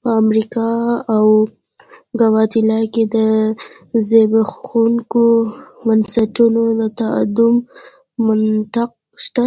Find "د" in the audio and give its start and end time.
3.14-3.16, 6.78-6.82